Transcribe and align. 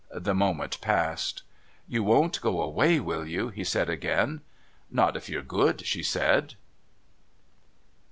The 0.11 0.33
moment 0.33 0.81
passed. 0.81 1.43
"You 1.87 2.01
won't 2.01 2.41
go 2.41 2.59
away, 2.63 2.99
will 2.99 3.23
you?" 3.23 3.49
he 3.49 3.63
said 3.63 3.87
again. 3.87 4.41
"Not 4.89 5.15
if 5.15 5.29
you're 5.29 5.43
good," 5.43 5.85
she 5.85 6.01
said. 6.01 6.55